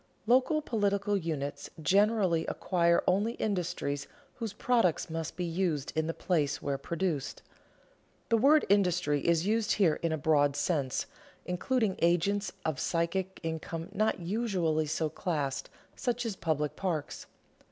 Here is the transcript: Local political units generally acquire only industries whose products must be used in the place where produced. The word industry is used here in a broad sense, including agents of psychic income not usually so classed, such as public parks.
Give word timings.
Local 0.25 0.63
political 0.63 1.15
units 1.15 1.69
generally 1.79 2.43
acquire 2.47 3.03
only 3.05 3.33
industries 3.33 4.07
whose 4.37 4.51
products 4.51 5.11
must 5.11 5.37
be 5.37 5.45
used 5.45 5.93
in 5.95 6.07
the 6.07 6.13
place 6.15 6.59
where 6.59 6.79
produced. 6.79 7.43
The 8.29 8.37
word 8.39 8.65
industry 8.67 9.21
is 9.21 9.45
used 9.45 9.73
here 9.73 9.99
in 10.01 10.11
a 10.11 10.17
broad 10.17 10.55
sense, 10.55 11.05
including 11.45 11.97
agents 12.01 12.51
of 12.65 12.79
psychic 12.79 13.39
income 13.43 13.89
not 13.91 14.19
usually 14.19 14.87
so 14.87 15.07
classed, 15.07 15.69
such 15.95 16.25
as 16.25 16.35
public 16.35 16.75
parks. 16.75 17.27